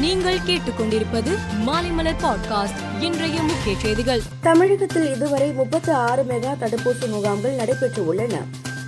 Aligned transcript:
நீங்கள் 0.00 0.38
கேட்டுக்கொண்டிருப்பது 0.38 1.38
மாலைமலர் 1.66 2.14
பாட்காஸ்ட். 2.22 3.02
இன்றைய 3.02 3.42
முக்கிய 3.42 3.76
செய்திகள். 3.82 4.20
தமிழகத்தில் 4.40 5.14
இதுவரை 5.14 5.52
முப்பத்தி 5.52 5.92
ஆறு 5.92 6.22
மெகா 6.22 6.54
தடுப்பூசி 6.60 7.08
முகாம்கள் 7.08 7.52
நடைபெற்று 7.52 8.06
உள்ளன. 8.06 8.36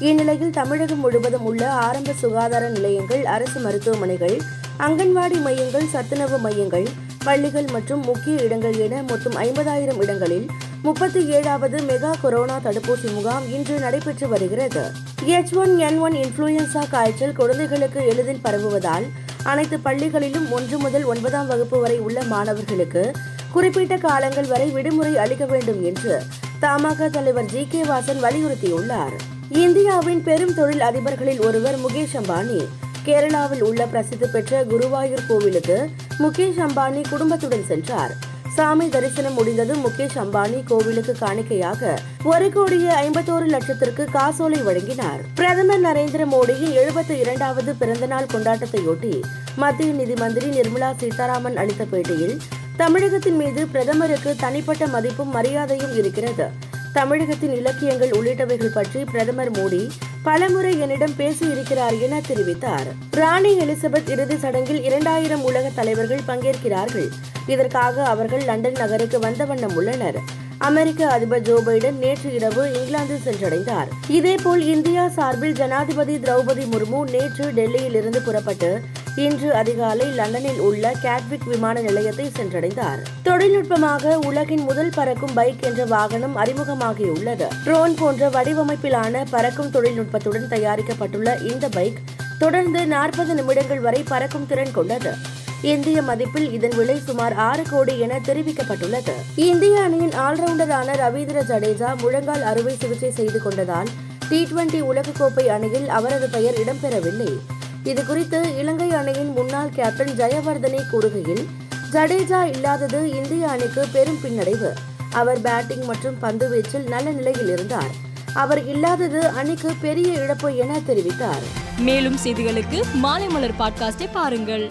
இந்நிலையில் 0.00 0.50
தமிழகம் 0.50 0.98
முழுவதும் 0.98 1.44
உள்ள 1.44 1.70
ஆரம்ப 1.70 2.12
சுகாதார 2.12 2.68
நிலையங்கள் 2.68 3.24
அரசு 3.24 3.60
மருத்துவமனைகள் 3.60 4.40
அங்கன்வாடி 4.78 5.40
மையங்கள் 5.40 5.86
சத்துணவு 5.86 6.38
மையங்கள் 6.38 6.88
பள்ளிகள் 7.24 7.64
மற்றும் 7.72 8.04
முக்கிய 8.04 8.42
இடங்கள் 8.42 8.78
என 8.78 9.02
மொத்தம் 9.02 9.36
ஐம்பதாயிரம் 9.36 10.02
இடங்களில் 10.02 10.50
முப்பத்தி 10.82 11.26
ஏழாவது 11.26 11.76
மெகா 11.76 12.14
கொரோனா 12.22 12.56
தடுப்பூசி 12.56 13.14
முகாம் 13.14 13.52
இன்று 13.52 13.78
நடைபெற்று 13.78 14.28
வருகிறது. 14.28 14.82
H 15.24 15.54
one 15.54 15.78
N 15.78 15.98
one 15.98 16.12
influenza 16.12 16.88
காய்ச்சல் 16.90 17.32
குழந்தைகளுக்கு 17.32 18.06
எளிதில் 18.06 18.40
பரவுவதால் 18.44 19.10
அனைத்து 19.44 19.76
பள்ளிகளிலும் 19.84 20.50
ஒன்று 20.50 20.78
முதல் 20.78 21.04
ஒன்பதாம் 21.04 21.46
வகுப்பு 21.46 21.80
வரை 21.80 21.98
உள்ள 21.98 22.22
மாணவர்களுக்கு 22.22 23.12
குறிப்பிட்ட 23.52 23.96
காலங்கள் 23.96 24.46
வரை 24.46 24.70
விடுமுறை 24.70 25.18
அளிக்க 25.18 25.44
வேண்டும் 25.44 25.84
என்று 25.84 26.22
தமாக 26.60 27.08
தலைவர் 27.08 27.44
ஜி 27.44 27.66
கே 27.70 27.82
வாசன் 27.82 28.22
வலியுறுத்தியுள்ளார். 28.22 29.14
இந்தியாவின் 29.48 30.22
பெரும் 30.22 30.54
தொழில் 30.54 30.80
அதிபர்களில் 30.80 31.40
ஒருவர் 31.40 31.78
முகேஷ் 31.78 32.16
அம்பானி. 32.22 32.60
கேரளாவில் 33.04 33.60
உள்ள 33.60 33.86
பிரசித்தி 33.86 34.26
பெற்ற 34.26 34.64
குருவாயூர் 34.64 35.26
கோவிலுக்கு 35.28 35.90
முகேஷ் 36.18 36.60
அம்பானி 36.66 37.02
குடும்பத்துடன் 37.10 37.66
சென்றார். 37.66 38.14
சாமி 38.54 38.88
தரிசனம் 38.88 39.32
முடிந்ததும் 39.32 39.86
முகேஷ் 39.86 40.16
அம்பானி 40.16 40.62
கோவிலுக்கு 40.64 41.16
காணிக்கையாக 41.20 41.98
ஒரு 42.24 42.52
கோடியே 42.52 42.88
ஐம்பத்தோரு 42.88 43.46
லட்சத்திற்கு 43.46 44.04
காசோலை 44.04 44.60
வழங்கினார். 44.60 45.20
பிரதமர் 45.34 45.80
நரேந்திர 45.80 46.22
மோடியின் 46.24 46.76
எழுபத்தி 46.76 47.10
இரண்டாவது 47.10 47.74
பிறந்தநாள் 47.74 48.26
கொண்டாட்டத்தையொட்டி 48.32 49.22
மத்திய 49.56 49.92
நிதி 49.92 50.14
மந்திரி 50.14 50.60
நிர்மலா 50.60 50.90
சீதாராமன் 50.96 51.56
அளித்த 51.56 51.84
பேட்டியில் 51.92 52.36
தமிழகத்தின் 52.76 53.36
மீது 53.36 53.66
பிரதமருக்கு 53.66 54.36
தனிப்பட்ட 54.38 54.86
மதிப்பும் 54.86 55.30
மரியாதையும் 55.30 55.96
இருக்கிறது. 55.96 56.46
தமிழகத்தின் 56.92 57.54
இலக்கியங்கள் 57.56 58.10
உள்ளிட்டவைகள் 58.10 58.74
பற்றி 58.74 59.04
பிரதமர் 59.04 59.50
மோடி 59.50 59.90
பலமுறை 60.22 60.80
என்னிடம் 60.80 61.14
பேசியிருக்கிறார் 61.18 62.00
என 62.00 62.20
தெரிவித்தார். 62.28 62.88
ராணி 63.10 63.58
எலிசபெத் 63.58 64.08
இறுதி 64.08 64.36
சடங்கில் 64.36 64.82
இரண்டாயிரம் 64.82 65.42
உலக 65.42 65.70
தலைவர்கள் 65.74 66.28
பங்கேற்கிறார்கள். 66.28 67.08
இதற்காக 67.46 68.04
அவர்கள் 68.04 68.44
லண்டன் 68.44 68.72
நகருக்கு 68.72 69.18
வந்த 69.18 69.44
வண்ணம் 69.44 69.74
உள்ளனர். 69.74 70.42
அமெரிக்க 70.58 71.08
அதிபர் 71.08 71.40
ஜோ 71.40 71.60
பைடன் 71.66 71.92
நேற்று 71.92 72.34
இரவு 72.34 72.72
இங்கிலாந்து 72.72 73.18
சென்றடைந்தார். 73.24 73.88
இதேபோல் 74.08 74.64
இந்தியா 74.64 75.08
சார்பில் 75.08 75.52
ஜனாதிபதி 75.52 76.16
திரௌபதி 76.16 76.66
முர்மு 76.68 77.10
நேற்று 77.10 77.52
டெல்லியில் 77.52 77.94
இருந்து 77.94 78.22
புறப்பட்டு 78.22 78.80
இன்று 79.16 79.54
அதிகாலை 79.54 80.06
லண்டனில் 80.06 80.58
உள்ள 80.58 80.92
கேட்விக் 81.02 81.44
விமான 81.44 81.80
நிலையத்தை 81.80 82.30
சென்றடைந்தார். 82.36 82.98
தொழில்நுட்பமாக 83.22 84.18
உலகின் 84.18 84.62
முதல் 84.62 84.90
பறக்கும் 84.94 85.34
பைக் 85.34 85.62
என்ற 85.62 85.84
வாகனம் 85.84 86.36
அறிமுகமாகியுள்ளது. 86.36 87.46
ட்ரோன் 87.64 87.94
போன்ற 87.94 88.28
வடிவமைப்பிலான 88.28 89.24
பறக்கும் 89.30 89.70
தொழில்நுட்பத்துடன் 89.70 90.48
தயாரிக்கப்பட்டுள்ள 90.50 91.52
இந்த 91.52 91.68
பைக் 91.68 91.98
தொடர்ந்து 92.38 92.86
நாற்பது 92.86 93.34
நிமிடங்கள் 93.34 93.80
வரை 93.80 94.02
பறக்கும் 94.02 94.46
திறன் 94.46 94.72
கொண்டது. 94.72 95.33
இந்திய 95.64 96.02
மதிப்பில் 96.02 96.52
இதன் 96.52 96.76
விலை 96.76 96.98
சுமார் 96.98 97.34
ஆறு 97.34 97.62
கோடி 97.70 97.98
என 97.98 98.18
தெரிவிக்கப்பட்டுள்ளது. 98.18 99.12
இந்திய 99.34 99.80
அணியின் 99.80 100.10
ஆல்ரவுண்டரான 100.10 100.96
ரவீந்திர 100.96 101.42
ஜடேஜா 101.42 101.96
முழங்கால் 101.96 102.42
அறுவை 102.42 102.76
சிகிச்சை 102.76 103.10
செய்து 103.10 103.40
கொண்டதால் 103.44 103.86
டி 104.28 104.44
டுவெண்டி 104.44 104.82
உலகக்கோப்பை 104.82 105.46
அணியில் 105.46 105.88
அவரது 105.88 106.28
பெயர் 106.28 106.54
இடம்பெறவில்லை. 106.54 107.38
இதுகுறித்து 107.84 108.58
இலங்கை 108.58 108.90
அணியின் 108.90 109.32
முன்னாள் 109.32 109.68
கேப்டன் 109.68 110.16
ஜெயவர்தனே 110.16 110.80
கூறுகையில் 110.92 111.44
ஜடேஜா 111.92 112.42
இல்லாதது 112.42 113.10
இந்திய 113.10 113.48
அணிக்கு 113.48 113.86
பெரும் 113.92 114.18
பின்னடைவு. 114.22 114.70
அவர் 115.12 115.40
பேட்டிங் 115.40 115.84
மற்றும் 115.84 116.18
பந்து 116.18 116.48
வீச்சில் 116.48 116.88
நல்ல 116.88 117.10
நிலையில் 117.10 117.48
இருந்தார். 117.48 117.90
அவர் 118.34 118.66
இல்லாதது 118.66 119.28
அணிக்கு 119.28 119.72
பெரிய 119.80 120.12
இழப்பு 120.12 120.56
என 120.56 120.78
தெரிவித்தார். 120.88 121.44
மேலும் 121.78 122.16
செய்திகளுக்கு 122.24 122.82
மாலைமலர் 123.02 123.54
பாட்காஸ்டை 123.58 124.08
பாருங்கள். 124.12 124.70